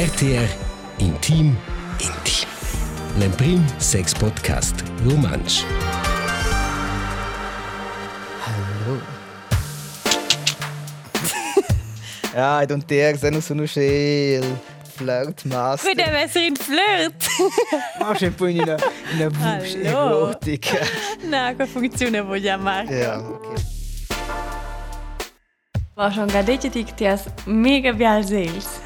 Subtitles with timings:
[0.00, 0.48] RTR
[0.96, 1.54] Intim
[1.98, 2.48] Intim.
[3.18, 5.62] L'Emprim Sex Podcast Romansch.
[8.46, 9.00] Hallo.
[12.34, 14.58] ja, ed un ter se non sono scel.
[14.94, 15.92] Flirtmaster.
[15.92, 17.26] Puoi deve essere in flirt.
[17.98, 18.76] Ma c'è un po' in una,
[19.12, 20.28] in una voce Hallo.
[20.28, 20.78] erotica.
[21.28, 22.86] Na, che funziona voglio amare.
[22.86, 23.62] Ja, okay.
[25.94, 28.80] War schon gerade dich, die hast mega bien sales.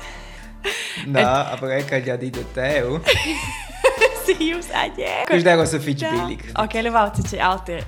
[1.06, 3.00] Na, ampak kaj, kar ja dite teo.
[4.26, 5.26] si jus ayer.
[5.28, 6.46] Kaj da go so fitch billig.
[6.60, 7.82] Ok, levalci če alte.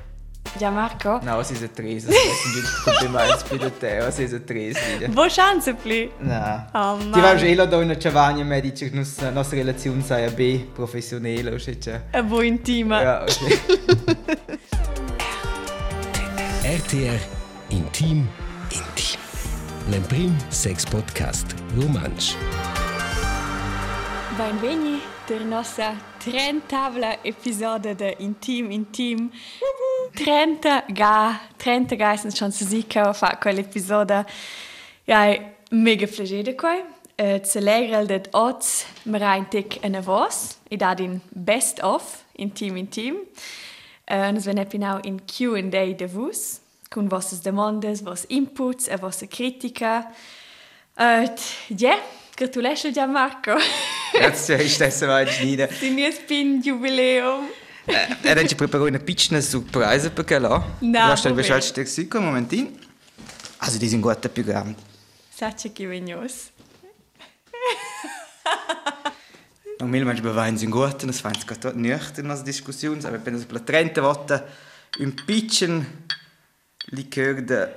[0.61, 1.21] Ja, Marko.
[1.25, 5.09] Na, osi za 30, sem že kompliment spilo teo, osi za 30.
[5.13, 6.09] Bo šanse pli.
[6.21, 6.65] Na.
[6.73, 11.59] Oh, Ti vam želo do načevanja medičnih nos, nos relacijun sa je ja, bi profesionelo
[11.59, 12.01] še če.
[12.13, 13.03] E bo intima.
[13.03, 13.53] Ja, okay.
[16.67, 17.21] RTR
[17.71, 18.27] Intim
[18.73, 19.21] Intim.
[19.91, 22.35] Lemprim Sex Podcast Romansch.
[24.39, 29.33] Benveni der nostra 30 episode de Intim Intim.
[30.15, 34.25] 30 ga, 30 ga sind schon sicher fa quell'episodio.
[35.07, 35.35] Ja,
[35.71, 36.75] mega piacere qua.
[37.19, 40.59] Uh, Celebral dat oz merain tek en vos.
[40.69, 43.15] I dat in best of Intim Intim.
[44.11, 46.61] Uh, nos ven epinau in Q&A de vos.
[46.91, 50.11] Con vostres demandes, vos inputs e vostre critica.
[50.99, 51.27] Uh,
[51.77, 51.97] ja,
[52.37, 53.55] gratulesce già Marco.
[54.13, 55.69] Grazie, ich stesse mal schneiden.
[55.71, 57.49] Sinies pin jubileum.
[58.23, 60.63] Er hat ci preparato una piccola surprise perché là.
[60.81, 61.55] No, Du hast dann probier.
[61.55, 62.79] bestellt der Süd, Momentin.
[63.59, 64.75] Also die sind gute Programme.
[65.31, 66.51] Sace che vegnos.
[69.79, 73.61] Normalmente beweinen sind gut, das ich gerade nicht in der Diskussion, aber wenn es per
[73.65, 74.43] 30 Worte
[74.99, 75.85] un piccolo
[76.89, 77.69] Likör de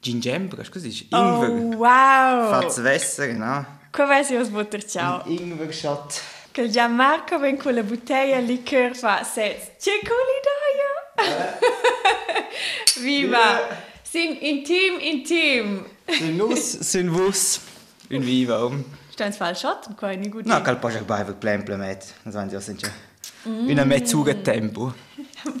[0.00, 1.50] Gingembre, scusi, Ingwer.
[1.50, 2.50] Oh, wow.
[2.60, 3.64] Fat's Wasser, genau.
[3.96, 5.22] Come si os butter ciao.
[5.24, 6.20] Ein Ingwer-Shot.
[6.52, 9.70] Che già Marco ven con la bottiglia liqueur fa sez.
[9.80, 11.58] C'è colidaia.
[13.00, 13.66] Viva.
[14.02, 15.86] Sin intim intim.
[16.10, 17.58] Sin Nuss, sin Wuss.
[18.10, 18.70] Un Viva.
[19.12, 20.44] Stens fall shot, qua ni gut.
[20.44, 22.12] No, cal posa bei per plempla met.
[22.22, 22.90] Das waren ja sind ja.
[23.44, 24.92] Una mezz'ora tempo.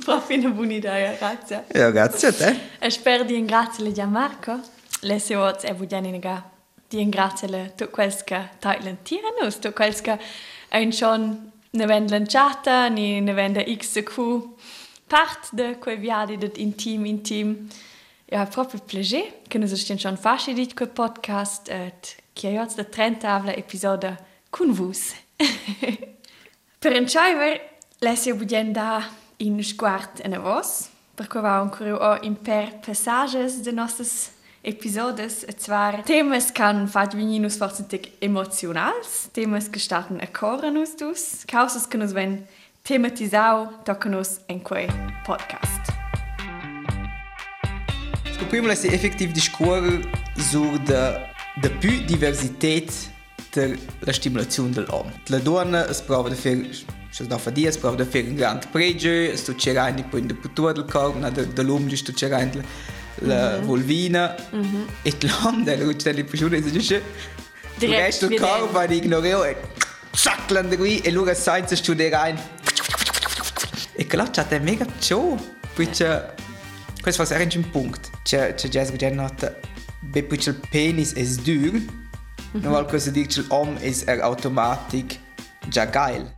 [0.04, 1.64] Proprio una buona idea, grazie.
[1.72, 2.60] Ja, grazie a te.
[2.80, 4.60] E spero di ringraziare già Marco.
[5.00, 6.55] Le se oz e vogliamo nega.
[6.88, 10.18] ti ingrazia tu quels che Thailand tiranus, tu quels che
[10.70, 14.18] ein schon ne vend lanciata, ni ne vend XQ,
[15.06, 17.68] part de quei viadi dat intim intim.
[18.28, 22.82] Ja, proprio plege, che ne sostiene schon fasci dit quei podcast, et che io da
[22.82, 24.16] 30 episode
[24.50, 25.14] cun vus.
[26.80, 27.60] per inciaiver,
[28.00, 29.04] lesio budien da
[29.36, 34.35] in squart en a vos, per cui va un curio o imper passages de nostres
[34.66, 41.44] episodes, et zwar temas kan fat veninus forzentig emotionals, temas que starten a coranus dus,
[41.46, 42.46] causas que nos ven
[42.82, 44.88] tematisau tocanus en quei
[45.24, 45.92] podcast.
[48.40, 50.02] Il primo è effettiv discorrere
[50.36, 51.20] sur de,
[51.62, 52.92] de più diversität
[53.52, 55.10] della stimolazione dell'uomo.
[55.26, 56.68] La donna es prova da fer
[57.10, 60.34] se da fa dia, es prova da fer grand pregio, es tu c'era in de
[60.34, 62.62] putura del corpo, na de, de l'uomo giusto c'era in la
[63.62, 64.34] vulvina,
[65.02, 67.02] e l'uomo della ruccia delle persone si dice il
[67.78, 68.58] Direkt resto del wieder.
[68.58, 69.56] corpo va di ignorare e
[70.12, 72.38] zack landa qui e lui senza studiare in
[73.98, 75.34] e che là c'è mega ciò,
[75.74, 76.34] perché
[77.00, 78.10] questo fa sempre un punto.
[78.22, 79.54] C'è c'è già nota
[80.00, 81.80] be perché il penis è dur,
[82.52, 85.18] non vuol cosa dire che l'uomo è er automatisch
[85.68, 86.32] già geil.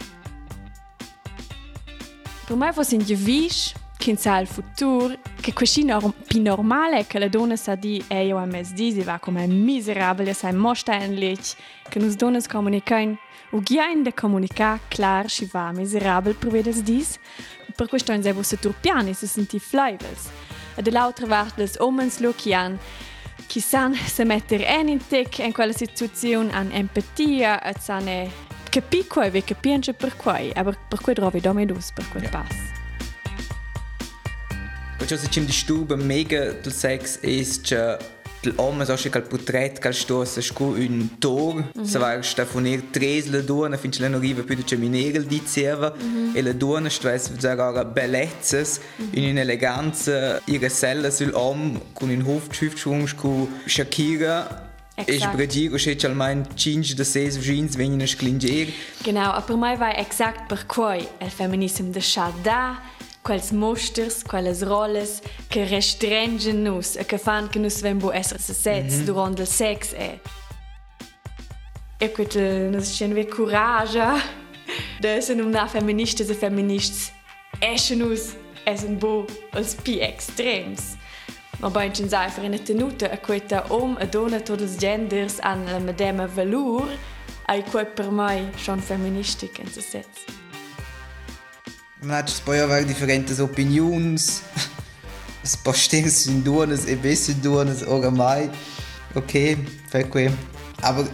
[2.47, 3.78] Per me fosse in givis, che
[4.17, 8.37] sa il futuro, che così norm più normale che la donna sa di e io
[8.39, 11.55] a mes di si va come miserabile, sai mostra in lich,
[11.89, 13.19] che nos donnes comunicano,
[13.51, 17.19] o ghiain de comunicare clar si va miserabile per vedere dis,
[17.75, 20.29] per questo in sebo se turpiani, se senti flavels.
[20.75, 22.79] E dall'altra parte les omens lo che han
[23.47, 28.31] chi san se metter en in tic in quella situazione an empatia e sane
[28.69, 32.78] capi quai ve capienche per quai, aber per quai trovi domedus per quel pass.
[34.99, 37.99] Perché se ci disturba mega sex è che
[38.43, 43.41] l'uomo sa che il portrait che stossa scu un tor, se va staffonir tres la
[43.41, 45.95] donna fin che non arriva più di minere di serva
[46.35, 48.81] e la donna stress ora bellezzes
[49.13, 54.67] in un'eleganza ihre sella sull'uomo con un hof hüftschwung scu Shakira.
[54.99, 55.33] E Exakt.
[55.33, 58.67] sbradire c'è almeno 5 da 6 jeans vengono sclinger.
[59.05, 62.81] Genau, aber me vai exact per quai il feminismo de chada,
[63.23, 68.41] quels mosters, quelles rolles che restringen nus e che fan che nus ven bo esser
[68.41, 70.21] se sets durant il sex e
[72.01, 74.21] e quel non si scende coraggio
[75.01, 77.13] de se non na feministas e feminists
[77.61, 80.97] eschenus es un bo als pi extrems.
[81.61, 85.65] Ma bei in einfach in tenuta a queta om e donna tots els genders an
[85.65, 86.89] la medema valur
[87.47, 90.05] ai quei per mai schon feministic in se
[91.99, 92.07] sets.
[92.07, 94.19] Man hat poi avere differenti opinioni,
[95.43, 98.51] spostare in due e besser in due oramai.
[99.15, 99.57] Ok,
[99.89, 100.31] fa que.
[100.81, 101.09] Aber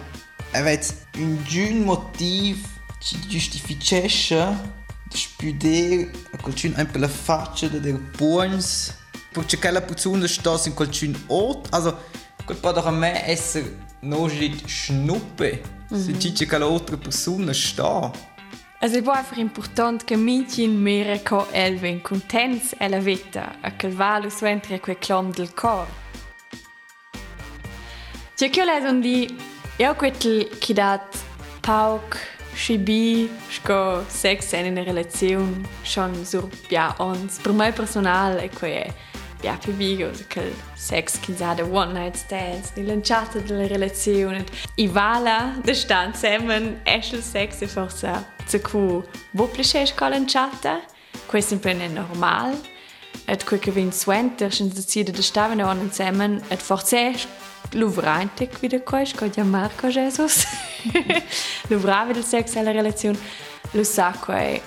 [0.53, 2.65] avete un giun motiv
[3.01, 4.73] ci giustificesce
[5.09, 8.95] di spudere a qualcun un po' la faccia dei buons
[9.31, 11.99] perché quella persona sta in qualcun ort also
[12.45, 14.31] quel può doch a me essere non
[14.67, 18.11] schnuppe se dice che l'altra persona sta
[18.85, 23.89] Also è einfach important che mintin mere co elven contents e la vita a che
[23.89, 25.87] valo suentre quel clom del cor.
[28.37, 28.63] C'è che
[29.97, 31.17] quel dat
[31.63, 32.19] pauk
[32.53, 38.93] schibi sco sex in una relazione schon sur bia ons per me personal e que
[39.77, 44.45] vigo che sex che sa de one night stands di lanciata della relazione
[44.77, 50.83] i vala de stand semen eschel sex e forza zu cu wo plisce sco lanciata
[51.27, 52.59] questo è normal
[53.27, 57.13] et quel che vin suenter schon decide de staven on insieme et forza
[57.73, 60.47] Luvrante wieder cois, co dia Marco Jesus.
[61.69, 63.19] Luvrava del sex alla relazione.
[63.73, 64.61] Lo sa quei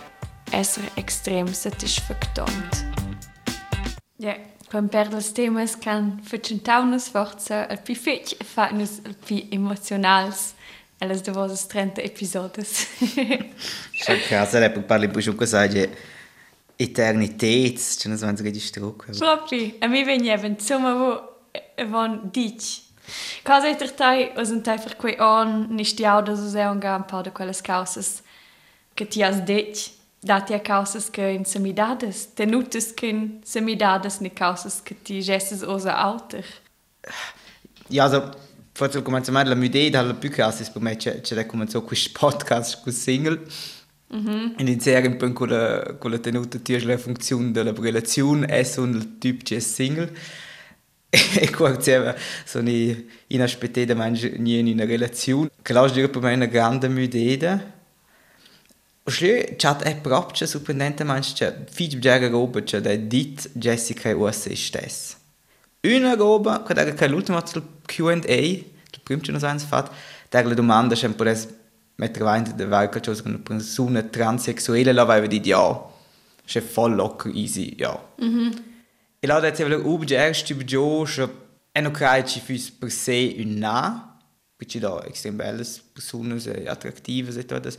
[0.52, 2.86] essere extrem satisfactant.
[4.18, 4.36] Ja,
[4.70, 10.54] Quam perdes temas can fetchen taunas forza al pi fetch fatnus al pi emotionals.
[11.00, 12.88] Elas de vosas 30 episodes.
[13.94, 15.76] Schon krass, er hat parli busch um gesagt,
[16.80, 19.06] Eternität, schon das waren sogar die Struck.
[19.18, 21.22] Propri, a mi ven jeven, zoma wo,
[21.90, 22.84] von dich.
[23.44, 27.08] Cosa è trattai, os un taifer quei on, nisch di auda so sehr ungar un
[27.08, 28.22] par de quelles causas,
[28.96, 29.97] che ti has detg.
[30.20, 35.22] Det dati a causas che in semidades tenutas che in semidades ni causas che ti
[35.22, 36.44] gesses osa alter.
[37.90, 38.32] Ja, also,
[38.74, 41.84] forse come a la mia idea dalla più che per me c'è c'è come so
[41.84, 43.42] questo podcast con single.
[44.14, 44.54] Mm -hmm.
[44.60, 48.96] Iniziare un po' con la, con la tenuta di la funzione della relazione e sono
[48.96, 50.12] il tipo che è single.
[51.10, 51.80] e quando
[52.44, 52.70] sono
[53.28, 57.77] inaspettata nie in una relazione che la dire per me una grande idea
[59.10, 64.56] Chat è proprio sorprendente manch cioè fig già roba cioè da dit Jessica o se
[64.56, 65.16] stess
[65.82, 68.66] una roba che era che l'ultima Q&A il
[69.04, 69.94] primo che nos fatto
[70.30, 71.48] da la domanda un po' des
[71.96, 75.86] mettere avanti da valca cosa con persona transexuelle la aveva di ja
[76.46, 78.76] c'è voll locker easy ja -hmm.
[79.20, 81.28] E là deve avere un erste Bjosch
[81.72, 84.16] e non crei fus per se un na,
[84.56, 87.70] perché da extrem belles personen attraktive e tutto.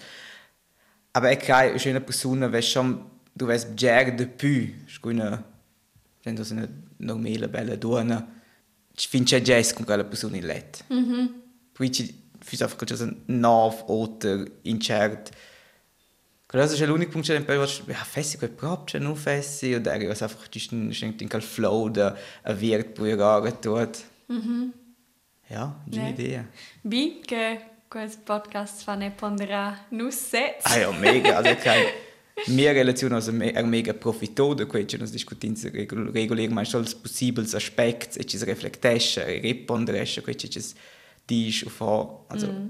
[1.19, 3.05] Aber ich crei ist eine Person, wer schon
[3.35, 5.43] du weißt ger de pu, scuna
[6.23, 6.69] wenn das eine
[6.99, 8.29] normale belle donna.
[8.97, 10.85] Ich finde ja Jess con quella persona in let.
[10.89, 11.31] Mhm.
[11.75, 15.33] Quindi fus einfach cosa nov oder incert.
[16.47, 20.23] Quello è l'unico punto che poi ja, fessi quel proprio non fessi o dai was
[20.23, 24.05] einfach just schenkt in flow da a wird puerare tot.
[24.29, 24.73] Mhm.
[25.49, 26.11] Ja, die nee.
[26.11, 26.45] Idee.
[26.85, 27.21] Wie
[27.89, 30.61] questo podcast fa ne pondera nus set.
[30.65, 31.87] Ah ja, mega, also kein
[32.47, 35.57] mehr Relation also er mega profito da quello che nos discutiamo
[36.13, 40.75] regolare ma solo possibili aspetti e ci riflettesce e rispondesce quello che ci
[41.25, 42.69] dice o fa also mm.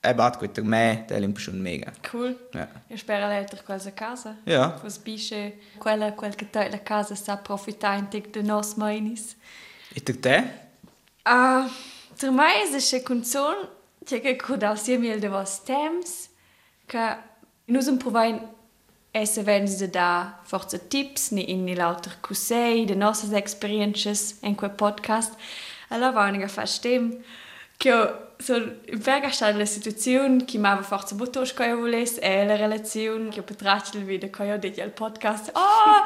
[0.00, 1.92] è bat quel me te l'impression mega.
[2.08, 2.48] Cool.
[2.52, 2.68] Ja.
[2.86, 4.38] io spero l'altra cosa casa.
[4.44, 4.78] Ja.
[4.82, 9.36] Was bisce quella quel che te la casa sa profittare in de nos mainis
[9.92, 10.68] e tu te
[11.22, 11.70] ah uh,
[12.16, 13.78] per me è che che
[14.36, 16.30] coda sia mil de vos temps
[16.86, 17.16] che
[17.66, 18.40] nus un provain
[19.12, 24.54] esse vens de da forza tips ni in ni lauter cusei de nostre experiences in
[24.54, 25.34] quel podcast
[25.88, 27.22] alla vaniga fa stem
[27.78, 28.58] che so,
[28.92, 33.42] väga sta la situazione che mi aveva forza botto che voles e la relazione che
[33.42, 35.50] potracci il video che ho detto al podcast.
[35.54, 36.02] Oh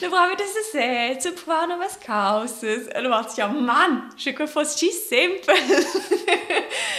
[0.00, 4.46] lo bravo da se se zu provare was causes e lo faccio man che che
[4.46, 5.54] fosse ci sempre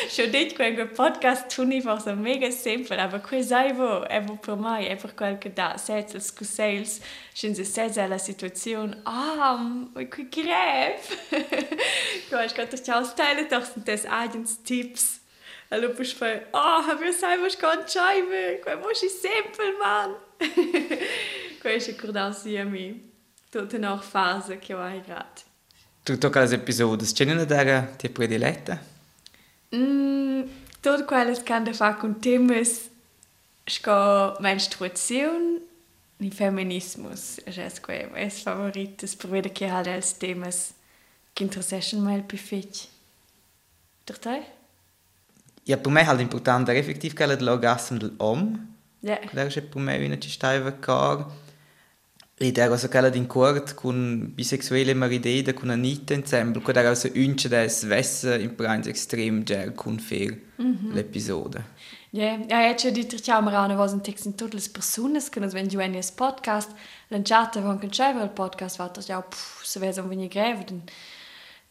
[0.09, 4.19] che ho detto che quel podcast tuni forse mega semplice aber qui sai vo e
[4.21, 6.33] vo per mai e per quel che da sets
[7.39, 9.57] scusales schon se se la situazione ah
[9.93, 15.19] qui gref che ich gerade ciao style doch das agents tips
[15.71, 20.15] Allora poi fai, oh, wir sai was ganz scheibe, quei mo si sempre man.
[21.61, 22.99] quei si cordansi a mi.
[23.51, 25.43] Tutte noch fase che ho grad.
[26.03, 28.79] Tu tocca les episodes, c'è una dara ti prediletta?
[29.75, 30.41] Mm,
[30.81, 32.89] Tutto quello che hanno fatto con temas
[33.63, 35.68] sco menstruazione e
[36.29, 37.09] femminismo.
[37.09, 40.73] È quello è il favorito per vedere che ha dei temas
[41.31, 42.87] che interessano me più fitch.
[44.03, 44.43] Per te?
[45.63, 48.75] Ja, per me è halt importante effektiv che l'orgasmo dell'uomo.
[48.99, 49.17] Ja.
[49.19, 51.25] Quella è per me una ci stava car.
[52.41, 56.59] Ed era also quella in court con bisexuelle maridede con Anita insieme.
[56.61, 60.37] Quella era also unce des vesse in Preins extrem gel con fer
[60.91, 61.63] l'episodio.
[62.11, 65.53] Ja, ja, jetzt schon die Trichau Marane was ein Text in total Personen, que nos
[65.53, 66.71] wenn du ein Podcast,
[67.09, 70.29] lanciata von kan schreiben el Podcast war das ja, pff, so wäre so wenn ihr
[70.29, 70.83] greve, den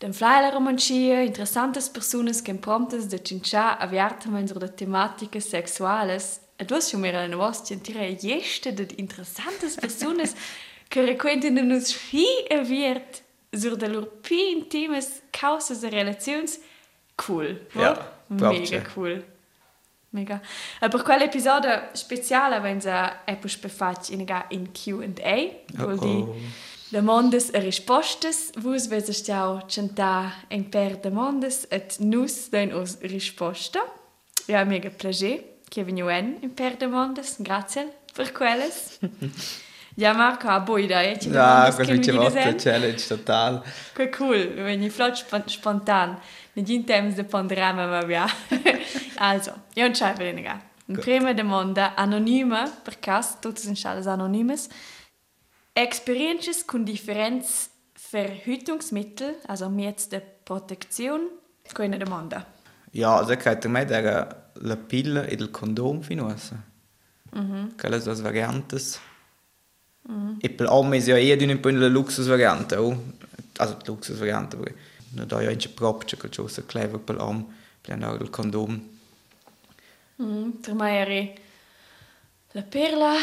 [0.00, 6.40] den Flyer romanchia, interessantes Personen que promptes de cincha avviartamen sur de tematiche sexuales.
[6.56, 10.28] E du hast schon mehr eine was sentire jeste de interessantes Personen
[10.90, 16.60] que recuenten nos fi erviert sur de lor pi intimes causas de relations.
[17.16, 17.60] Cool.
[17.74, 18.82] Ja, Mega ja.
[18.94, 19.24] cool.
[20.10, 20.40] Mega.
[20.80, 26.26] Eh, Per quell'episodio speciale wenn sie etwas befasst in in Q&A, vuol dire
[26.90, 33.80] demandes e rispostes, vus vese stiau centa en per demandes et nus den os risposta.
[34.46, 38.98] Ja, mega plager che veniu en in per demandes, grazie per quelles.
[39.96, 41.18] ja, Marco, a boida, eh?
[41.18, 42.56] ci Ja, demandes che mi disen.
[42.58, 43.62] challenge total.
[43.92, 46.18] Que cool, flott spon spontan.
[46.58, 48.26] In temps de Panorama, ma via.
[49.18, 50.60] also, io non c'è per nega.
[50.86, 54.68] Una prima domanda anonima, per caso, tutte sono state anonymes.
[55.72, 57.68] Experiences con differenz
[58.10, 61.28] Verhütungsmittel, also jetzt der Protektion,
[61.72, 62.44] keine domanda.
[62.90, 66.60] Ja, also che per me era la pilla e il condom finosa.
[67.30, 67.76] Mhm.
[67.76, 68.98] Quelle sono le variantes.
[70.40, 73.16] E per l'uomo è ja eher di la luxusvariante, oh.
[73.58, 74.56] Also die Luxusvariante,
[75.12, 78.30] aber non da ja in proprio che ciò sia clever per l'uomo, per andare il
[78.30, 78.88] condom.
[80.20, 81.32] Mm, per me era
[82.52, 83.14] la perla,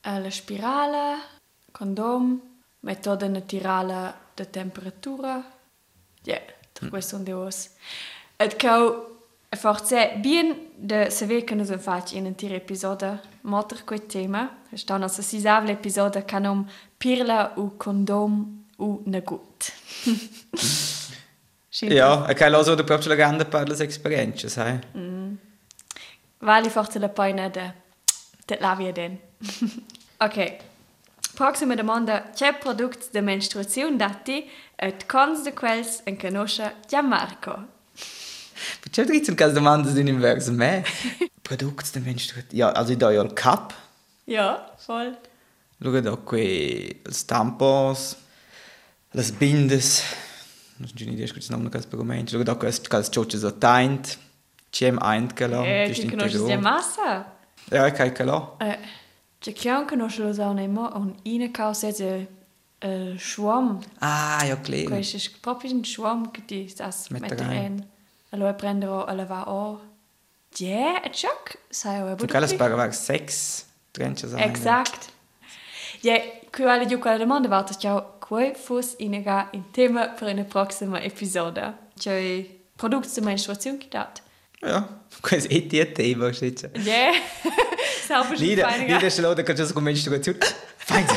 [0.00, 1.20] eh, la spirale,
[1.72, 2.40] condom,
[2.80, 5.44] metoda naturale de temperatura.
[6.24, 6.40] Ja,
[6.72, 7.70] per questo sono deos.
[8.36, 9.18] Et cau
[9.56, 14.58] forse bien de saber che nos fatto in un tiro episodio motor quel tema.
[14.72, 19.72] Sta una sisavle episodio canom pirla u condom u nagut.
[21.80, 24.78] Ja, e che l'ho da proprio la grande per le esperienze, sai?
[26.38, 27.72] Vale forse la pena de,
[28.46, 29.18] de la via den.
[30.18, 30.56] ok.
[31.34, 32.30] Proxima domanda.
[32.34, 37.66] C'è prodotto de menstruazione dati et cons de quels en conosce Gianmarco?
[38.90, 40.84] C'è dritto in caso domande in inverso me.
[41.42, 42.54] Produkte der Menstruation.
[42.54, 43.72] Ja, also ich da ja il Cup.
[44.26, 45.16] Ja, voll.
[45.82, 48.16] Schau da qui els tampons,
[49.12, 50.02] les bindes.
[50.76, 52.28] Non ni idea scusi nome cas pergament.
[52.28, 54.18] Schau da quest cas choche so taint.
[54.70, 55.64] Chem eint gela.
[55.64, 57.26] Eh, ti conosci Gian Massa?
[57.70, 58.56] Ja, ich kann gela.
[58.58, 58.78] Eh,
[59.38, 62.26] c'è chi anche conosce lo sa nemo un ina causa de
[63.18, 63.80] schwamm.
[64.00, 64.84] Ah, ja, klar.
[64.84, 67.64] Questo è proprio un schwamm che ti rein.
[67.64, 67.86] in.
[68.30, 69.80] Allora prenderò alla va o.
[70.54, 71.28] Ja, ciò.
[71.68, 73.64] Sai, o Du kannst per var sex.
[73.90, 74.42] Trenche sein.
[74.42, 75.10] Exakt.
[76.00, 76.18] Ja,
[76.50, 79.12] quella di quella domanda va che ciao, quale fosse in
[79.52, 81.90] in tema per una prossima episodio.
[81.98, 84.22] Cioè, prodotto di menstruazione dat.
[84.60, 84.88] Ja,
[85.20, 86.70] questo è il tema, schätze.
[86.76, 87.12] Ja,
[88.06, 88.86] sauber schon fein.
[88.86, 90.36] Lieder schon da kannst du so Menstruation.
[90.78, 91.06] Fein.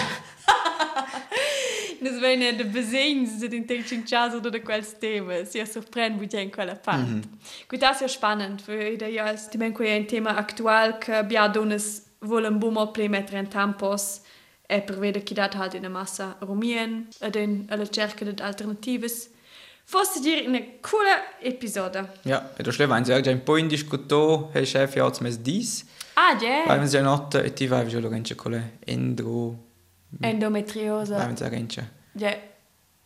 [2.02, 5.54] Das wäre de besegns de intention chas oder de quels temas.
[5.54, 7.08] Ja, sorprende bugia in quella part.
[7.08, 7.68] Mm -hmm.
[7.68, 11.48] Gut, das ist ja spannend, weil da ja ist, die ein Thema aktuell, che bia
[11.48, 14.22] dones volen bumo play mettere in tampos
[14.68, 18.44] e per vedere che dat halt in der massa rumien ed in alla cerca de
[18.44, 19.30] alternatives.
[19.88, 22.10] Fosse dir in eine coole Episode.
[22.24, 25.86] Ja, e wenn sie ja ein po in discuto, hey Chef, ja, zum es dies.
[26.16, 26.82] Ah, Weil ja.
[26.82, 29.60] wir sie ja notte, e ti vai lo rence con le endro,
[30.22, 31.14] Endometriose.
[31.14, 31.84] vai wir rence.
[32.16, 32.32] Ja,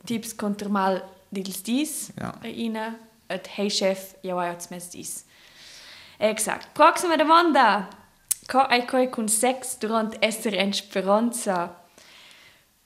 [0.06, 2.13] tips contra mal dils dis.
[2.18, 2.34] Ja.
[2.44, 2.96] Ina,
[3.28, 5.25] et hey chef, ja vai ots mes dis.
[6.18, 6.74] Exakt.
[6.74, 7.89] Proxima domanda.
[8.53, 11.75] Ai coi con sex durant essere in speranza?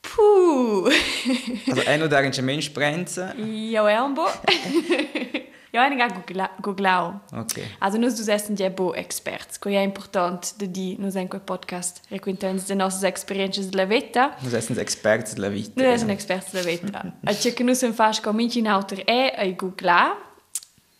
[0.01, 0.89] Puh.
[1.67, 3.34] Also, einer der rence Mensch brenze.
[3.38, 4.25] ja, è un bo.
[5.72, 6.08] ja, eine ga
[6.62, 7.20] googlau.
[7.32, 7.63] Okay.
[7.79, 9.60] Also nus dus essen ja bo experts.
[9.60, 13.86] Co è important de di nus en quel podcast requintens de nostre experiences de la
[13.86, 14.36] vita.
[14.41, 15.82] Wir sind Experten della vita.
[15.82, 17.13] Nu és un expert de vetra.
[17.25, 20.17] Et ce che nu sem fas com in autor e ai googla.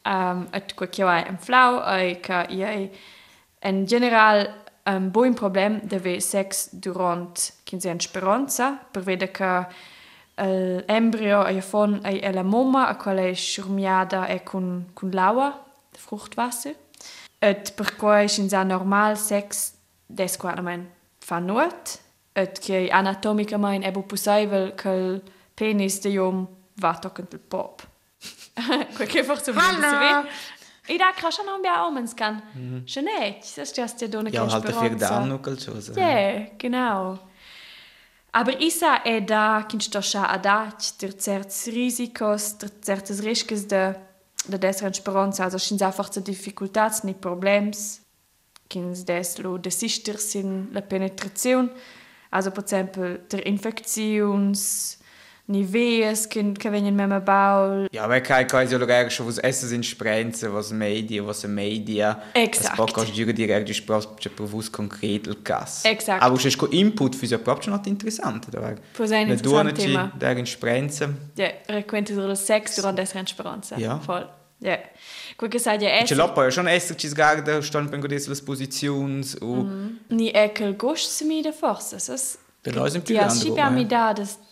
[0.06, 2.90] Um, et qua che hai un flau ai ca i
[3.64, 4.50] en general
[4.86, 9.68] un buon problem de ve sex durant quinze an speranza per vede che
[10.36, 15.64] l'embrio ai fon e la mamma a quale è sciurmiada e con con l'aua
[15.98, 16.76] Fruchtwasser.
[17.40, 19.74] Et per quai in sa normal sex
[20.08, 20.88] des guardamen
[21.20, 22.00] fa nuot,
[22.34, 25.22] et che anatomicamente è possibile che il
[25.54, 27.88] penis de jom va toccant il pop.
[28.96, 30.30] Quel che forse vuol dire.
[30.88, 32.42] I da crasha non bia omens kan.
[32.86, 35.94] Schnecht, das ist der donne Ja, halt dafür da noch cosa.
[35.96, 37.20] Ja, genau.
[38.32, 43.96] Aber isa è da che sto scha adat der certs risicos, der certes riscos de
[44.46, 48.02] de desra speranza, also sind einfach zu difficultats ni problems
[48.68, 51.72] kins des lo de sister sin la penetrazione,
[52.30, 54.98] also per esempio der infektions
[55.46, 57.88] ni vees che che vengono mema baul.
[57.92, 62.22] Ja, aber kein kann ja logare schon was essen sind Sprenze, was Media, was Media.
[62.34, 62.70] Exakt.
[62.70, 65.84] Das Podcast dire direkt die Sprache bewusst konkret il cas.
[65.84, 66.24] Exakt.
[66.24, 68.76] Aber es ist Input für so überhaupt schon interessant, da war.
[68.94, 70.12] Für sein Ne interessant duonaci Thema.
[70.20, 71.10] der in Sprenze.
[71.38, 73.78] Ja, requente del sex durante desra speranza.
[73.78, 74.00] Ja.
[74.06, 74.28] Voll.
[74.60, 74.78] Ja.
[75.36, 76.18] Quel che sa ja C'è es.
[76.18, 79.68] l'oppa, ja schon esser ci sgarda, stanno per godere le posizioni o
[80.08, 82.38] Ni ekel gost se mi de forza, sas.
[82.62, 83.44] Da là sind Ti più si da tu cerp.
[83.44, 84.52] Ti gadona eh.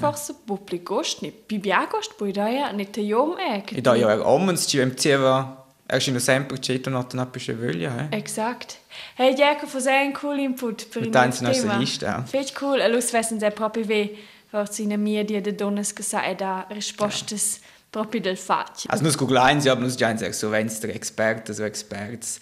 [0.00, 1.32] Forza bu pli gost ni.
[1.48, 3.62] Bi bia gost poi da ja ni te jom e.
[3.74, 7.54] E da ja er omens ci em tieva, er scino sempre ceto not na pisce
[7.54, 8.16] voglia, eh.
[8.16, 8.78] Exakt.
[9.16, 10.90] Hey, Jacob, für seinen cool Input.
[10.90, 11.48] Per Mit in Thema.
[11.48, 12.22] nostra lista, ja.
[12.22, 12.80] Fetch cool.
[12.80, 14.16] E lus wissen se proprio ve,
[14.50, 17.60] forse in media de donnes che sa e da rispostes
[17.90, 18.88] proprio del faccio.
[18.88, 22.38] Also nus Google eins, ja, nus già so wenn der Experte, so Experts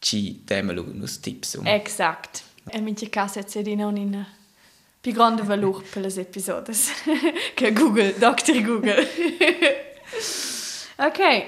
[0.00, 1.66] ci temelo nus tips um.
[1.66, 2.42] Exakt.
[2.70, 3.76] E mince casa se di
[5.06, 6.72] più grande valore per le episodi
[7.54, 8.60] che Google, Dr.
[8.60, 9.06] Google.
[10.98, 11.44] ok.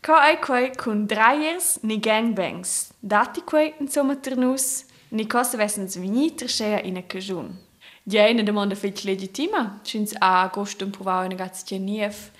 [0.00, 2.90] Ca ai quei con dreiers ni gangbangs.
[2.98, 7.56] Dati quei insomma ter nus ni cosa vessens viniter schea in a cagiun.
[8.02, 9.78] Ja, eine domanda fetch legitima.
[9.84, 12.31] Schins a agosto provavo una gazza nief.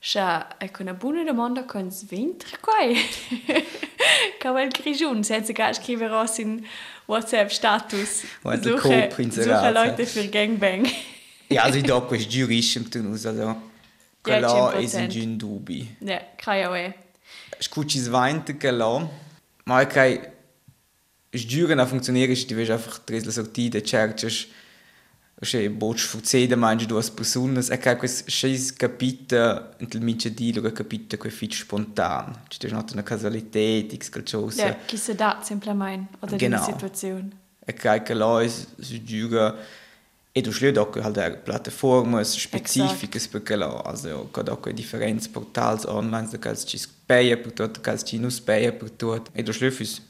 [0.00, 2.96] Scha è una buona domanda con svinter quei.
[4.38, 6.64] Cavall grigiun, senza gar scrivere in
[7.06, 8.24] WhatsApp Status.
[8.42, 9.70] Suche, suche.
[9.72, 10.88] Leute für Gangbang.
[11.48, 13.42] Ja, also ich da quest giurischem tu nus, also
[14.24, 15.02] là è 10%.
[15.02, 15.96] in gin dubi.
[16.00, 16.20] Ja,
[16.54, 16.94] ja auch.
[17.58, 19.08] Scucci svainte che là,
[19.64, 20.20] ma kai
[21.30, 24.46] giuren a funzionare, di veš einfach tresla sortida, cerches
[25.40, 31.16] Še boč fuceda mangi duas personas, e kai quest scheis capita intel mince dialogo capita
[31.16, 32.34] quei fit spontan.
[32.48, 34.66] Ci è nata una casualität, x calciosa.
[34.66, 36.58] Ja, chi se da semplicemente oder Genau.
[36.58, 37.32] die Situation.
[37.64, 38.66] E che là es
[39.04, 39.54] giuga
[40.32, 45.86] e du schlöd auch halt der Plattformen spezifiches perché là, also kad auch differenz portals
[45.86, 49.30] online da kannst du speia per tot, kannst du nus speia per tot.
[49.34, 50.02] E du schlöfis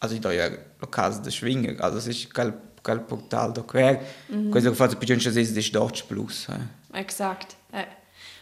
[0.00, 3.98] also da ja lo cas de schwinger, also es ist cal cal portal da quer.
[4.50, 6.48] Questo che faccio più giorni è des Dodge Plus.
[6.48, 6.98] Eh.
[6.98, 7.56] Exakt.
[7.72, 7.86] Ja.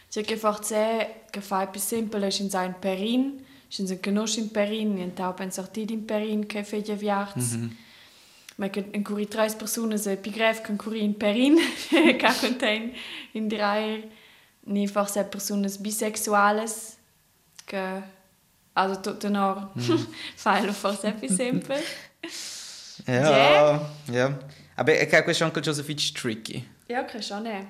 [0.09, 3.45] C'è che forse che fa più semplice è in sein Perin,
[3.77, 7.57] in sein Genosch in Perin, in tau ben sortit in Perin che fe je viarts.
[8.55, 11.57] Ma che in curi tre persone se più greve che in Perin,
[11.89, 12.91] che contain
[13.33, 14.11] in drei
[14.65, 16.97] ni forse personas bisexuales
[17.65, 18.01] che
[18.73, 19.71] also tutto no
[20.35, 21.83] fa lo forse più semplice.
[23.09, 24.39] Ja, ja.
[24.75, 26.65] Aber ich glaube, è anche cosa fitch tricky.
[26.87, 27.65] Ja, credo schon, eh.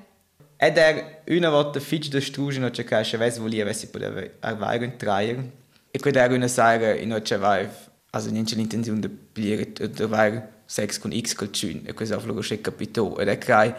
[0.62, 4.86] Ed er una volta fitch da struge no c'è che ves volia vessi poteva avere
[4.86, 5.44] un traier.
[5.92, 7.68] E quando era una sera in no c'è vai
[8.12, 12.34] also niente l'intenzione di pliere di avere sex con X col cun e questo avlo
[12.34, 13.76] che capito ed è che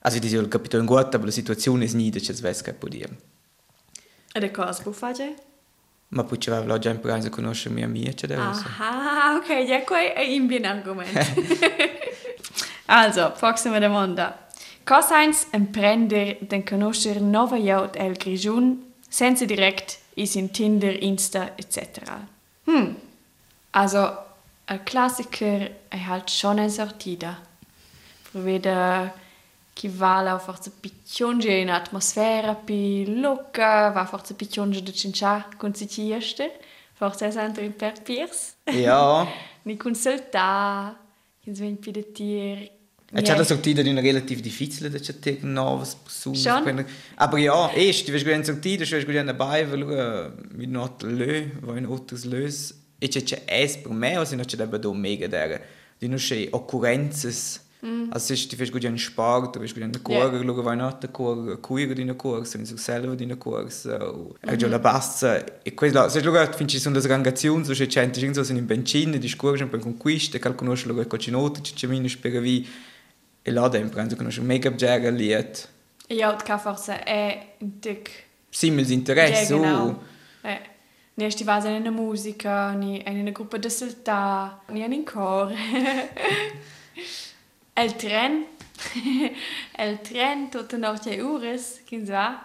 [0.00, 2.88] also dice il capito in guarda ma la situazione è nida c'è ves che può
[2.88, 3.16] dire.
[4.34, 5.34] E de cosa può fare?
[6.10, 10.20] Ma aveva già imparato a conoscere mia amica c'è da Aha, okay, ja, quei è
[10.20, 11.10] in bien Argument.
[12.86, 14.46] also, prossima domanda.
[14.84, 21.52] Cosa eins emprender den conoscer nova jaut el grigiun senza direkt is in Tinder, Insta
[21.56, 22.00] etc.
[22.64, 22.96] Hm.
[23.70, 24.16] Also,
[24.64, 27.36] ein Klassiker è halt schon eine sortida.
[28.30, 29.12] Provvede
[29.78, 35.72] chi vale a forza piccionge in atmosfera pi loca, va forza piccionge de cincia con
[35.72, 36.58] si cieste,
[36.94, 38.56] forza è sempre in per piers.
[38.64, 39.24] Ja.
[39.62, 40.98] Ni consulta,
[41.38, 42.70] chi svegn pi de tir.
[43.12, 46.84] E c'è la sortita di una relativ difficile da c'è te nuove persone.
[47.14, 51.46] Aber ja, erst, du wirst gut sortita, du wirst gut dabei, weil wie not lö,
[51.62, 52.74] weil otros lös.
[52.98, 55.60] E c'è c'è es per me, also non c'è da mega der.
[55.98, 57.66] Die non c'è occurrences.
[58.10, 59.92] Also ist, du wirst gut in Sport, du wirst gut in.
[60.02, 64.34] Kurve, schauen, weil not der Kurve, cuire una corsa, in sich selber una corsa, o
[64.40, 65.62] è già la bassa.
[65.62, 69.28] E questo, se tu finci sono delle rangazioni, so c'è gente, sono in benzina, di
[69.28, 72.66] scorre, per conquista, che conosce lo che c'è notte, c'è meno per vi
[73.42, 75.68] e là penso che non c'è mega bjära liet.
[76.08, 78.10] Ja, und kann forza è in tic
[78.50, 79.54] simils interesse.
[79.54, 79.86] Ja, genau.
[79.88, 80.46] uh.
[80.46, 80.60] Eh,
[81.14, 85.04] ni è stivata in una musica, ni in una gruppa di saltà, ni in un
[85.04, 85.52] cor.
[87.78, 88.44] El tren,
[89.78, 92.40] el tren tutta notte ures, kin sa,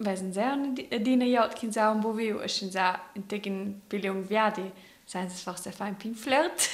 [0.00, 0.54] vesen sehr
[0.96, 4.64] a dina jaut kin sa un boviu, e kin sa in tegen bilion viadi,
[5.06, 6.68] sein es fast ein pin flirt.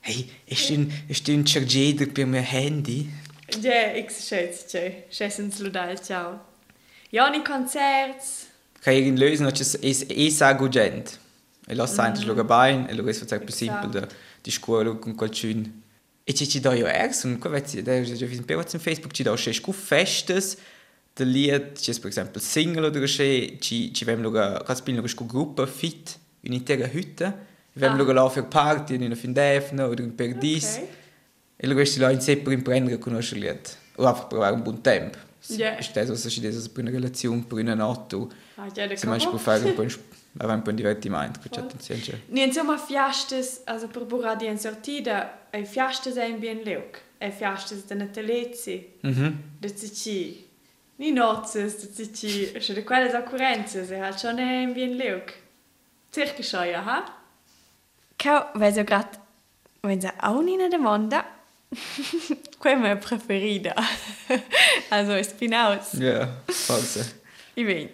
[0.00, 3.10] Hey, ist ein, ist ein Charger per mein Handy?
[3.60, 6.40] Ja, ich schätze, ja, schätzen ludal, ciao.
[7.10, 8.46] Ja, ni concerts,
[8.80, 11.18] Kann ich ihn lösen, dass es ist eh sehr gut gent.
[11.66, 12.26] E lo sai, mm.
[12.26, 13.38] lo bain, e lo è fatto
[14.50, 15.82] scuola con quel cun.
[16.24, 19.12] E ci ci do io ex, un co vezzi, da già visto per WhatsApp Facebook
[19.12, 20.56] ci do sche scu festes,
[21.14, 25.06] de lied, ci per esempio single oder sche, ci ci vem lo ganz bin lo
[25.06, 27.46] scu gruppa fit, un'intera hütte.
[27.72, 30.74] Vem lo la für party in una fin defna oder in perdis.
[30.74, 30.88] Okay.
[31.56, 33.76] E lo questi là in sempre imprendere conoscere lied.
[33.96, 35.18] O einfach provare un buon tempo.
[35.48, 35.78] Ja.
[35.78, 38.16] Ist das, was ci des per una relazione, per una notte.
[38.56, 39.86] ah, ja, da Se mais kann per fare un po'
[40.32, 42.00] in- avere un po' di divertimento, con attenzione.
[42.02, 42.18] Cioè.
[42.26, 47.00] Ni insomma fiastes, also per bura di en sortida, e fiastes è in bien leuk.
[47.18, 49.34] E fiastes de natalezi, Mhm.
[49.58, 50.46] de zici.
[50.96, 55.34] Ni nozes, de zici, e de quelles occurrences, e halt schon in bien leuk.
[56.12, 57.04] Circa scheia, ha?
[58.16, 59.18] Cau, vedo grat,
[59.82, 61.22] wenn sie auch nicht in der Monde,
[62.58, 63.74] quella è mia preferita.
[64.90, 65.92] also, es bin aus.
[65.92, 67.20] Ja, forse.
[67.56, 67.88] I bem.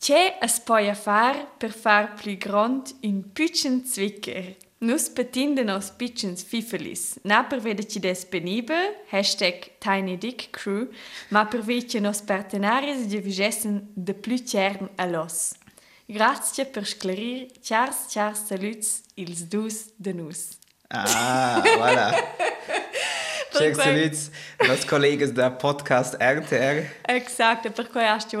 [0.00, 4.56] C'è es poi far per far più grand un pitchen zwicker.
[4.78, 7.18] Nus petinden aus pitchens fifelis.
[7.22, 10.88] Na per vede ci disponibel, hashtag Tiny Dick Crew,
[11.28, 15.52] ma per vede nos partenaris di vigessen de plus cern a los.
[16.06, 20.56] Grazie per sclarir, chars, chars saluts, ils dus de nus.
[20.88, 22.14] Ah, voilà.
[23.52, 24.30] Quel- saluts
[24.66, 26.88] los collegas da podcast RTR.
[27.02, 28.38] Exact, per cui hast du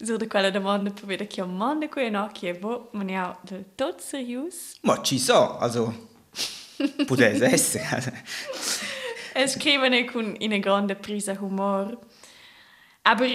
[0.00, 3.38] de quella domanda per vedere che un mondo qui no che bo, ma ne ha
[3.42, 4.78] del tot serius.
[4.82, 6.08] Ma ci so, also
[7.06, 8.24] potesse essere.
[9.34, 11.98] E scrivono con una grande presa humor.
[13.02, 13.28] Aber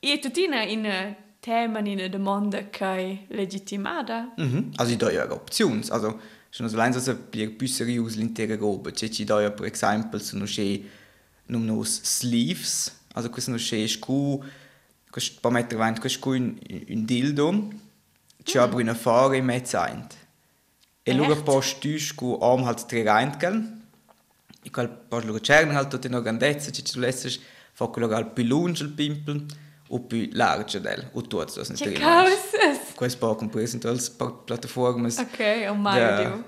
[0.00, 4.32] io tutina in tema in a domanda che è legittimata.
[4.36, 4.72] Mhm.
[4.76, 6.18] Also ich da ja Options, also
[6.50, 8.90] schon so ein bisschen seriös l'intera roba.
[8.90, 10.80] C'è ci da ja per esempio sono c'è
[11.46, 14.42] non nos sleeves, also questo non c'è scu,
[15.14, 17.68] questo paar meter avanti questo un, un dildo,
[18.42, 20.12] c'è aber una fare in mezzo aint.
[21.04, 21.16] E Echt?
[21.16, 23.62] luego post scu arm halt tre reint gell.
[24.64, 27.40] E quel post luego c'erano halt tutte una grandezza, c'è ci lässt
[27.72, 29.44] fa quello al più lungo il pimpel
[29.88, 32.94] o più largo del, o tutto das nicht causes?
[32.96, 36.44] Quais paar compreso als plataformas Ok, oh Mario.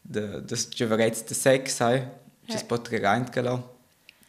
[0.00, 2.00] da, das giovanetti de sex sai
[2.46, 2.58] ci Eh.
[2.58, 3.71] si pot reint gelo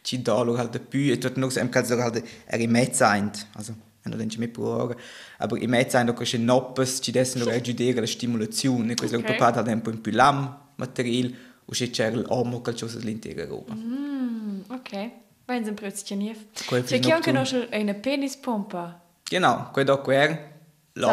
[0.03, 3.47] ci dalo halt pü e tot noch em kan so halt er im met seint
[3.55, 4.95] also wenn du mit ora
[5.39, 9.23] aber im met seint che noppes ci dessen lo aggiudere la stimolazione questo Ok.
[9.23, 9.37] okay.
[9.37, 11.33] papà ha un po' in più lam material
[11.65, 15.11] o c'è c'è l'omo calcioso l'intera roba Mm, ok.
[15.45, 16.65] Wenn ein Brötchen nicht.
[16.67, 19.01] Quel C'è chi anche noch eine Penispumpa.
[19.29, 20.51] genau quel doc er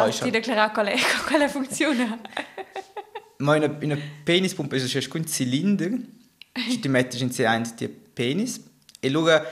[0.07, 0.95] ist ti declarare quale,
[1.27, 2.19] quale funziona?
[3.37, 5.89] Ma in una penispumpa è c'è un cilindro,
[6.69, 8.61] ci ti metti in sé ein di penis
[9.01, 9.43] e allora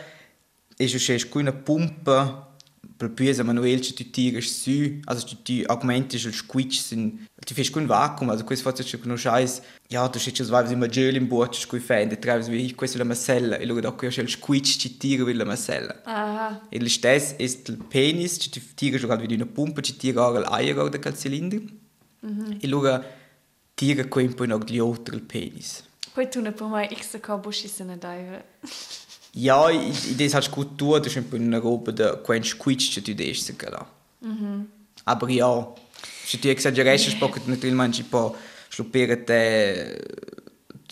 [0.77, 2.47] è c'è una pompa
[2.95, 7.53] per più manuel ci ti tiri su, also ci ti augmenti il squitch sin ti
[7.53, 11.15] fai un vacuum, also fatto c'è un scheiß, ja, du schitz es vai immer gel
[11.15, 14.29] im Boot, coi fende, treibs wie questo la masella e allora da qui c'è il
[14.29, 16.01] squitch ci tira la masella.
[16.03, 16.67] Aha.
[16.69, 20.99] E è il penis, ci ti tira giocare di una pompa, ci tira l'aier da
[20.99, 21.61] quel cilindro.
[22.21, 23.03] E allora
[23.73, 25.83] tira qui un po' noch gli altri il penis.
[26.13, 28.43] Poi tu ne per me XK Buschi se ne dai.
[29.33, 33.01] Ja, in das hast du gut ist ein po' una roba da quel squitch ci
[33.01, 33.85] ti dessi che là.
[35.05, 35.73] Aber ja,
[36.25, 37.17] se ti esageresci, yeah.
[37.17, 38.35] spocca naturalmente un po'
[38.69, 39.99] schluppere te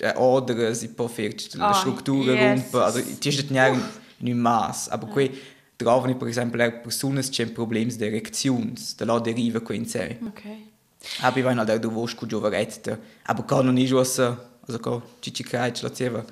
[0.02, 2.72] Adern, si può fare la struttura yes.
[2.72, 3.74] rompa, also ti ist nicht
[4.20, 5.32] in un maß, aber qui
[5.76, 9.88] trovano per esempio le persone che hanno problemi di erezione, da là deriva qui in
[9.88, 10.18] sé.
[10.26, 10.44] Ok.
[11.22, 15.02] Aber ich weiß halt, du willst gut giovanetto, aber kann noch nicht was, also kann
[15.22, 16.26] Cici Kreitsch, la zieva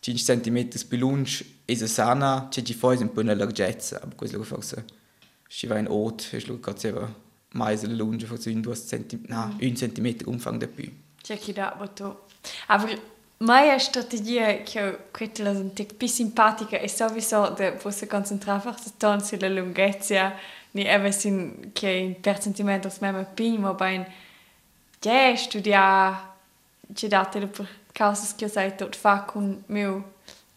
[0.00, 1.28] 5 cm più lungo,
[1.64, 4.84] e se sana, c'è ci fai un po' una larghezza, aber questo lo forse,
[5.46, 7.14] ci va in ot, e lo che zieva
[7.52, 10.90] mais lungo, forse un 2 cm, no, 1 cm umfang da più.
[11.22, 12.16] C'è chi dà, ma tu.
[12.68, 12.98] Aber
[13.38, 18.92] meine Strategie, che quella è un tic più simpatica, è sowieso de posso concentrare forse
[18.96, 20.34] tanto sulla lunghezza,
[20.72, 24.06] ni even sin che in per centimetro smema prima, ma in
[25.00, 26.34] ja, studia,
[26.94, 27.68] ci date per
[28.00, 30.14] causa che sai tot fa con mio,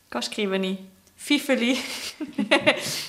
[0.08, 1.78] che scriveni, Fifeli.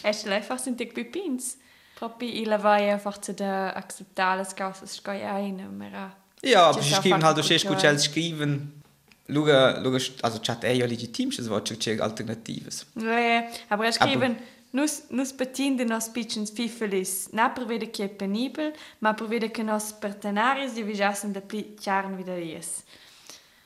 [0.02, 1.56] Du einfach sind die Pipins?
[1.94, 6.12] Proprio il vai einfach zu der akzeptales Gasses skai ein, mera.
[6.42, 8.00] Ja, aber sie schreiben halt, du stehst gut culturale.
[8.00, 8.82] schreiben.
[9.28, 12.86] Schau, also chat è ja legitim, das Wort c'è Alternatives.
[12.96, 14.36] Ja, aber er schreiben,
[14.72, 19.92] nus, nus patinde nos pitchens fifelis, na prevede che è penibel, ma prevede che nos
[19.92, 22.82] partenaris divisassen de pli chiaren wieder lies.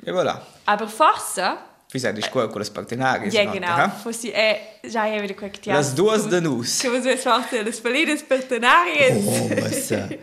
[0.04, 0.42] Ja, voilà.
[0.66, 1.58] Aber forse,
[1.90, 3.32] Wie sagt ich gut, con les partenaris.
[3.32, 3.88] ja genau, Aha.
[3.88, 6.80] fossi è già è wieder quel che Las duas de nus.
[6.80, 9.24] Che vos forse les valides partenaris.
[9.24, 10.18] Oh, äh.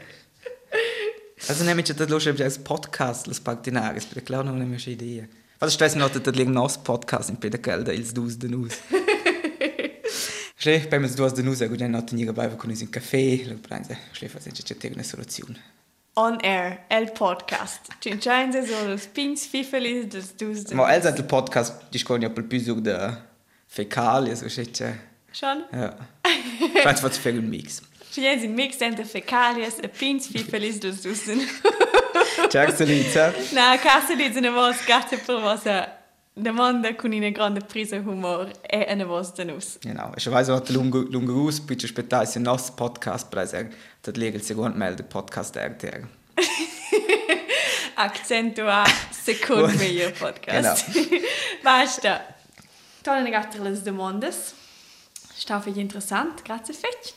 [1.47, 5.25] Also nämlich das los als Podcast, les partenaris, per klar non nemmeno idea.
[5.59, 8.73] Was ist das noch der liegen nos Podcast in Peter Gelder ils dus de nus.
[10.57, 13.43] Schlech, beim es duas de nus, gut dann not nie dabei con uns in caffè,
[13.47, 13.97] lo prende.
[14.13, 15.57] Schlech, was ist jetzt eine Solution.
[16.17, 17.89] On air, el podcast.
[17.99, 20.71] Cincenze so los pins fifelis des dus.
[20.71, 22.95] Ma els hat il podcast, ja pel più sur de
[23.67, 24.81] fecali, so schet.
[25.33, 25.65] Schon?
[25.73, 25.93] Ja.
[26.83, 27.81] Fast was für ein Mix.
[28.11, 31.25] Ci sind mix entre fecalias e pins fifelis des dus.
[32.49, 33.33] Ciao, Salita.
[33.51, 35.17] Na, casa lì una voce gatta
[36.35, 39.77] per vostra domanda con una grande presa humor e una voce da nus.
[39.81, 40.11] Genau.
[40.15, 43.69] Ich weiß auch, der Lunge, Lunge Rus, bitte später ist ein neues Podcast, aber er
[44.01, 46.07] das liegt segundo mal der Podcast der RTR.
[47.95, 50.85] Accentua second miglior podcast.
[51.63, 52.21] Basta.
[53.03, 54.31] Tolle gatta le domande.
[55.37, 57.13] Sta für interessant, grazie fetch.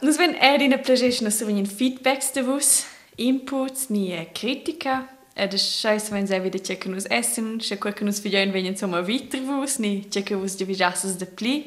[0.00, 2.84] Nus wenn er in plagisce so in feedbacks de vos,
[3.16, 5.08] inputs ni critica.
[5.38, 9.06] Ed è scheiße, wenn sie wieder checken us essen, se gucken us figlioin wenn insomma
[9.06, 11.66] weiter vos, ni checken us die vijassas de pli.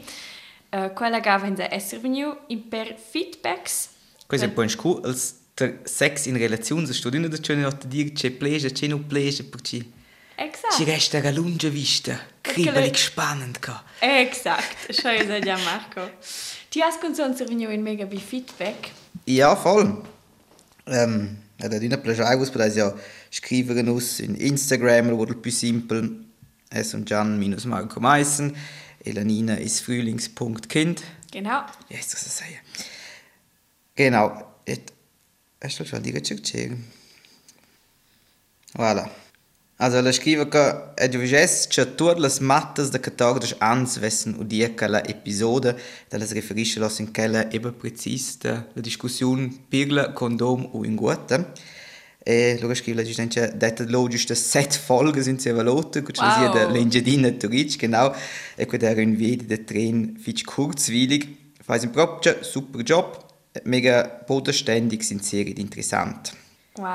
[0.74, 3.90] Uh, quella ga wenn sie esser veniu in per feedbacks.
[4.26, 7.38] Questo è un po' in scu, als der Sex in Relation, se sto dentro da
[7.38, 9.86] c'è non dire c'è plege, c'è non plege, perché
[10.36, 10.74] Exakt.
[10.76, 13.84] ci resta una lunga vista, kribbelig spannend ca.
[14.00, 16.10] Exakt, scheiße, ja Marco.
[16.74, 18.90] Die hast uns uns veniu in mega bi feedback.
[19.26, 20.02] Ja, voll.
[20.88, 22.96] Ähm, da dina plagiavus, per ja
[23.32, 26.26] scrivere uns in Instagram, oder più simpel,
[26.70, 28.56] es und Gian minus Marco Meissen,
[29.04, 31.04] e la Nina ist frühlings.kind.
[31.32, 31.62] Genau.
[31.90, 32.58] Ja, ist das das ja.
[33.96, 34.46] Genau.
[35.62, 36.54] Hast du schon die gecheckt?
[38.74, 39.10] Voilà.
[39.82, 44.74] Also, la scrive che è giuges che tutte le mattes de 14 ans vessen udia
[44.74, 45.74] che la episode
[46.10, 51.54] da les riferisce in quella eba precis de la discussion pirla condom o in guata.
[52.22, 56.30] E lo scrive la giustamente detta logisch de set folge sind sie evaluate, gut wow.
[56.30, 58.14] Sie de l'engedina turic, genau.
[58.56, 61.28] E quid era un video de tren fitch kurzweilig.
[61.66, 63.26] Fais ein proprio super Job.
[63.64, 66.34] Mega bodenständig sind sehr interessant.
[66.76, 66.86] Wow.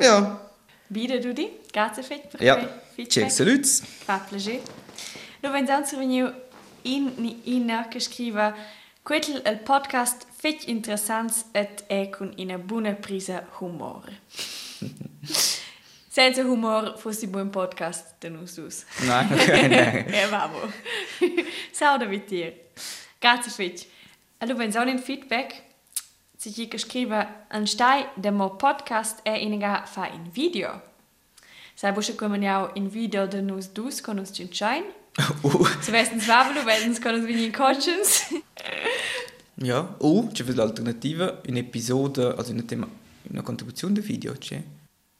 [0.00, 0.40] Ja.
[0.88, 1.50] Wieder du die?
[1.72, 2.58] Grazie fetch per Ja.
[3.08, 3.82] Check saluts.
[4.06, 4.60] Fa piacere.
[5.66, 6.32] Sonst veniu
[6.82, 8.54] in in che scriva
[9.08, 14.02] Quel il podcast fetch interessant et è con una buona presa humor.
[16.10, 18.84] Senza humor fosse buon podcast de nus dus.
[19.00, 20.12] Nein, okay, nein.
[20.12, 20.70] Ja, vamo.
[21.72, 22.52] Sauda mit dir.
[23.18, 23.86] Grazie fetch.
[24.40, 25.62] Allora, wenn so ein Feedback
[26.36, 30.82] si ci scrive an stai de mo podcast e iniga fa in video.
[31.74, 34.84] Sai busche kommen ja in video de nus dus con us cinchain.
[35.82, 38.24] So wessen zwavelo, wessen con us vini in conscience.
[39.54, 39.96] ja.
[39.98, 42.88] Uh, c'è l'alternativa, un'episodio, also una, tema,
[43.30, 44.62] una contribuzione del video, c'è.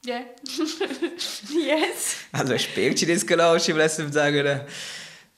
[0.05, 0.25] Yeah.
[1.51, 2.17] yes.
[2.31, 4.67] Also, das gelauscht, ich will erst sagen, oder?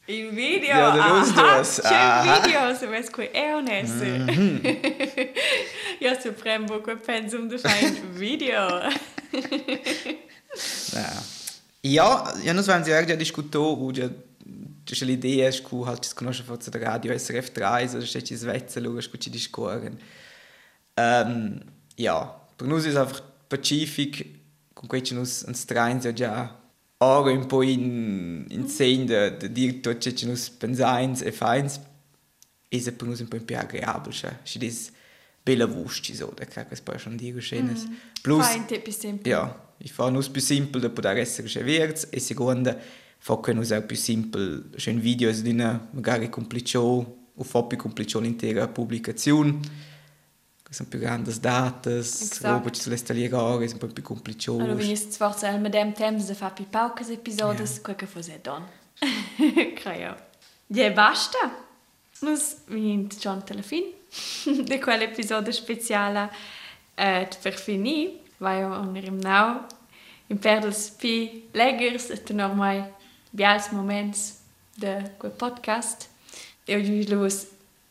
[0.07, 0.69] In video.
[0.69, 1.81] Ja, nus Aha, dus.
[1.81, 4.05] c'è un video, se ves qui è onesto.
[4.05, 4.61] Mhm.
[6.01, 8.91] Io so prembo quel pensum de fa in video.
[11.83, 12.33] Ja.
[12.43, 14.11] Ja, non so, ja diskutato, u ja,
[14.95, 18.81] c'è l'idea, scu, halt, ci conosce forse da radio SRF 3, so, c'è ci svezza,
[18.81, 19.99] loro, scu, ci discorren.
[20.95, 21.61] Ähm,
[21.97, 22.25] ja,
[22.57, 24.27] per noi è einfach pacific,
[24.75, 26.59] con questo nos uns trains ja già
[26.99, 31.81] ora un po' in, in sen de, de dir tot c'è nos pensains e fains,
[32.69, 34.91] e se per noi un po' più agreabile, cioè, ci dis
[35.43, 37.87] bella vusti, so, da kann ich poi schon dire schenes.
[38.23, 39.31] Plus, Fa in tipi sempre.
[39.31, 42.79] ja, ich fahre nur più simpel da poter essere serviert e seconda
[43.23, 48.21] Foco non è più semplice, c'è un video di una, magari complicato, o fopi complicato
[48.21, 49.59] l'intera pubblicazione,
[50.63, 52.03] che sono più grandi date,
[52.41, 54.59] roba che si lesta lì ora, è un po' più complicato.
[54.59, 57.71] Allora, quindi si sforza il medem tempo di fare più pochi episodi, yeah.
[57.71, 57.81] Ja.
[57.83, 58.67] quel che fosse don.
[59.75, 60.17] Credo.
[60.67, 61.69] E basta.
[62.21, 63.93] Nus no, vinint John Telefin
[64.65, 66.31] de quel episodio speciale
[66.95, 69.67] eh, per finì, vai on rimnau,
[70.29, 72.83] in perdels pi leggers et normai
[73.31, 74.39] bials moments
[75.19, 76.09] quel podcast.
[76.65, 77.29] E oggi lo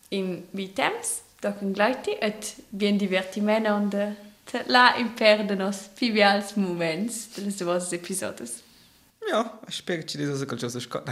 [0.10, 3.96] in vi temps, da con gleiti, et bien divertimento und
[4.68, 8.64] la imperdonos pivials moments delle vostre episodes.
[9.30, 11.04] Ja, spero che das also schon so scar.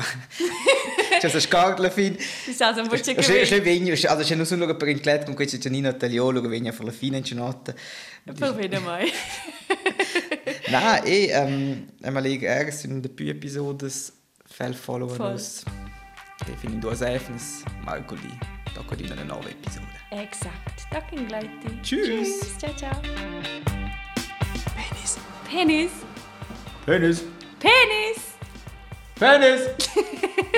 [1.20, 2.18] C'è so scar alla fine.
[2.20, 5.36] Sa un po' C'è che c'è vegno, also c'è non solo per in clet con
[5.36, 7.76] questo c'è Nino Tagliolo che vegna per la fine in notte.
[8.24, 9.12] Per vedere mai.
[10.70, 14.14] Nein, eh, ähm, einmal legen erst in den più episodes
[14.58, 15.32] fel follower Voll.
[15.32, 15.64] nos.
[16.46, 18.38] Defini due sefnes, Marcoli.
[18.74, 19.86] Tocca di una nuova episode.
[20.10, 20.88] Exakt.
[20.90, 21.80] Da con gleiti.
[21.82, 22.40] Tschüss.
[22.40, 22.56] Tschüss.
[22.58, 23.00] Ciao, ciao.
[24.76, 25.18] Penis.
[25.50, 25.92] Penis.
[26.86, 27.24] Penis.
[27.60, 28.36] Penis.
[29.20, 29.70] Penis.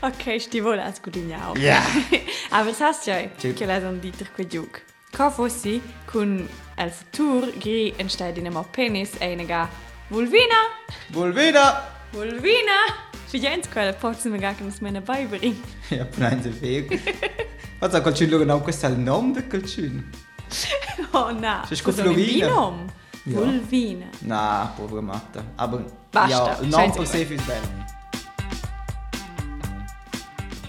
[0.00, 1.54] Ok, stivolo a scudignao.
[1.56, 1.80] Ja.
[2.50, 3.54] Aber saps già Sì.
[3.54, 4.82] che la son diter quel giug.
[5.10, 9.66] Ca fossi con el futur gri entsteid in mo penis e nega
[10.08, 10.60] vulvina.
[12.14, 12.30] Volvina.
[12.32, 12.72] Vulvina.
[13.26, 15.56] Figens quella pozzi me gar che nos mena beibring.
[15.90, 16.06] Ja,
[16.40, 16.86] c'est vero.
[17.80, 20.08] Was sagt Calcin genau questo è il nome del Calcin?
[21.10, 21.64] Oh na.
[21.68, 22.46] C'è Cosa un Florina.
[22.46, 22.92] binom?
[23.24, 23.38] Ja.
[23.38, 24.06] Vulvina.
[24.20, 25.44] Na, povera matta.
[25.56, 27.84] Aber Basta, ja, il nome per sé ist bello.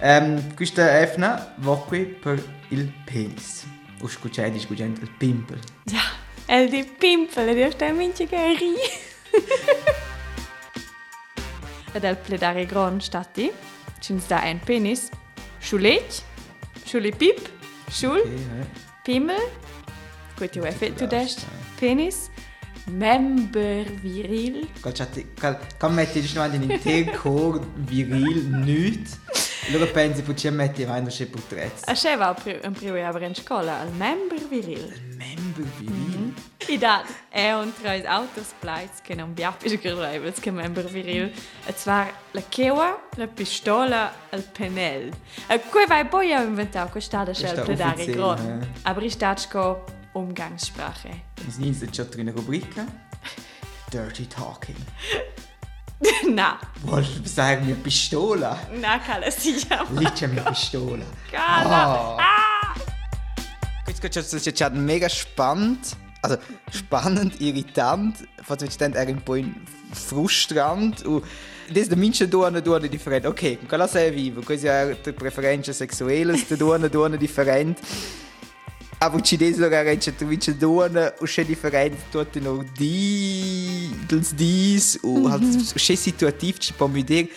[0.01, 3.65] Ähm, questa Efna va qui per il penis.
[4.01, 5.59] O scucciadi, scucciandi il pimpel.
[5.85, 6.01] Ja.
[6.47, 8.73] El di pimpel, di sta mince che ri.
[11.95, 13.51] Ed el pledare gron stati.
[14.01, 15.09] Cins da ein penis.
[15.59, 16.21] Schulech.
[16.85, 17.49] Schulipip.
[17.89, 18.21] Schul.
[19.05, 19.37] Pimmel,
[20.41, 21.43] ich habe du das, Ja.
[21.79, 22.31] Penis,
[22.87, 24.67] Member viril,
[25.39, 29.07] cal, metti giustamente in intero cor viril, nüt.
[29.67, 31.89] Allora pensi, poi ci metti avanti c'è portretto.
[31.89, 35.15] a che va un primo aber in scuola, al Member viril.
[35.17, 36.33] Member viril.
[36.67, 41.31] I dat è un treis autos pleits che non biapisch gerleibels che Member viril.
[41.67, 45.11] Et zwar la chewa, la pistola, il penel.
[45.47, 48.37] E quei vai poi a inventare questa da Questa scel pledare offiziell, gron.
[48.47, 48.67] ja.
[48.83, 51.23] Aber ich statsko Umgangssprache.
[51.43, 52.85] Das nächste c'è una rubrica.
[53.89, 54.77] Dirty Talking.
[56.29, 58.67] na, Vuoi usare mia pistola?
[58.71, 59.99] na, cala si chiama.
[59.99, 61.03] Lì c'è mia pistola.
[61.29, 62.15] Cala.
[62.17, 62.75] Ah.
[63.83, 64.07] Questo
[64.39, 65.95] c'è c'è mega spannend.
[66.21, 66.39] Also
[66.71, 69.37] spannend, irritant, fast wenn ich dann er un po'
[69.91, 71.05] frustrant.
[71.05, 71.21] U
[71.69, 73.25] des de minche duone duone different.
[73.25, 77.79] Ok, quella sei vivo, quasi de preferenze sexuelle, duone duone different.
[79.05, 83.87] Aber ci des lo era c'è tu minche duone, u c'è different tutte no di
[84.07, 87.29] dels dis u halt c'è situativ ci può mi dir.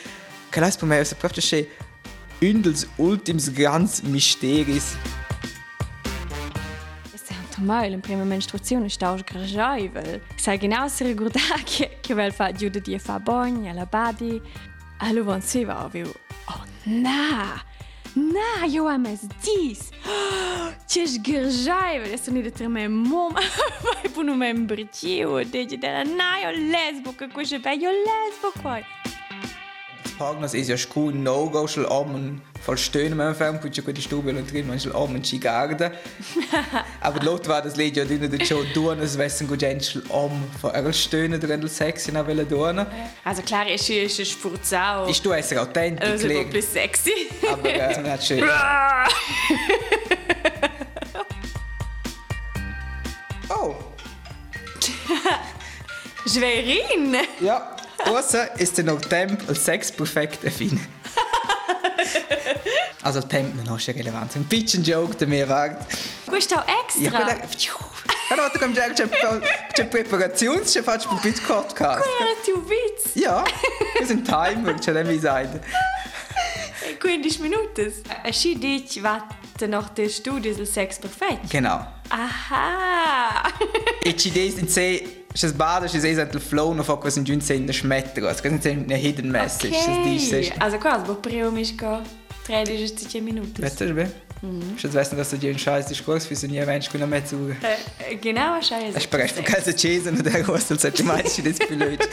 [0.49, 1.69] Che la per me è proprio c'è
[2.41, 4.97] un dels ultims grans mysteris.
[7.59, 10.23] Mal in prima menstruazione stavo sgrajaivel.
[10.37, 14.41] Sai genau se ricorda che che vel fa giuda di fa bagno alla badi.
[15.01, 15.85] Allo von se va.
[15.85, 17.68] Oh na.
[18.19, 19.91] Na, io am es dis.
[20.89, 23.33] C'è sgrajaivel, adesso ni de me mom.
[23.33, 28.98] Vai puno membrcio, de della na io lesbo che questo è io lesbo qua.
[30.19, 34.51] Pagnas ist ja scu no-go ammen voll stöhnen man fern putsch ko die stube und
[34.53, 35.93] drin man schel ammen chi garde
[37.01, 40.73] aber lot war das lied ja dünne de show duanes wessen go gentle am vor
[40.75, 42.87] er stöhnen drin del sex na welle duane
[43.25, 45.07] Also klar, ist es spurzau.
[45.07, 47.29] ist du es authentisch Also ein bisschen sexy.
[47.49, 48.43] aber äh, hat schön
[53.51, 53.77] oh.
[56.27, 57.17] Schwerin.
[57.41, 60.87] ja Ossa ist der noch Temp als Sex perfekt erfinden.
[63.03, 64.35] also Temp non è relevant.
[64.37, 65.85] Un pitchen joke der mir wagt.
[66.27, 67.79] Questo è Ja, extra.
[68.31, 69.09] Allora, tu come già c'è
[69.73, 72.05] c'è preparazione, c'è faccio un bit podcast.
[72.21, 73.15] Era tu Witz.
[73.15, 73.43] Ja,
[73.99, 75.61] das ist ein Timer, c'è da mi sagen.
[76.99, 77.93] 15 Minuten.
[78.23, 81.49] E si dici vatte noch der Studie del Sex perfekt.
[81.49, 81.87] Genau.
[82.09, 83.53] Aha.
[84.03, 87.25] E ci dei in sé C'è sbada, c'è sei il flow, non fa cosa in
[87.25, 88.25] giù in der schmetter.
[88.25, 89.71] Also, questa è una hidden message.
[89.71, 90.43] Das dici, Okay.
[90.49, 90.53] sei...
[90.59, 92.03] Also quasi, bo prima mi sco
[92.47, 93.63] 13 Minuten.
[93.63, 94.07] Weißt du, wie?
[94.77, 97.25] Ich weiß nicht, dass du dir einen scheiß Diskurs für so nie Mensch können mehr
[97.25, 97.51] zu.
[97.51, 98.99] Äh, genau, scheiße.
[98.99, 102.01] Ich spreche von keiner Chase und der Hostel sollte meinst du das blöd.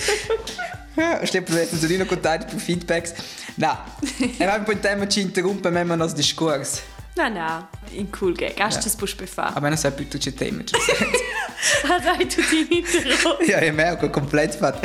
[0.98, 3.16] Ja, stimmt, wir hätten so nicht noch Kontakt für Feedbacks.
[3.58, 3.76] Nein,
[4.40, 6.84] er hat ein Thema ci interrompen, wenn man das Diskurs.
[7.18, 8.34] Na, na, in cool.
[8.60, 9.56] Hast du das Busch befahren?
[9.56, 10.64] Aber non sai più tu c'è tema.
[11.90, 13.38] Also, hai tu die Intro.
[13.48, 14.78] Ja, io merco, komplett fat.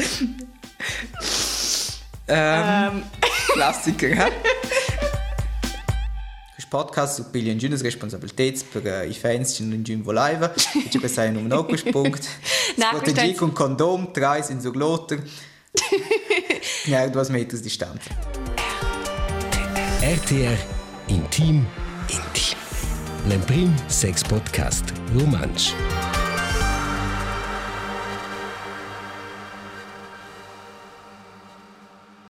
[2.27, 3.03] Ähm,
[3.53, 4.33] Klassiker?
[6.55, 10.53] Questo podcast su piglia in giù responsabilità per i fans che non giù live.
[10.55, 12.27] E ci pensai un nuovo punto.
[12.77, 15.23] No, Proteggi con condom, trais in so glotter.
[16.87, 18.11] Ja, du hast meters distanza.
[20.01, 20.59] RTR
[21.07, 21.66] Intim
[22.09, 22.57] Intim.
[23.27, 25.75] L'Emprim Sex Podcast Romansch.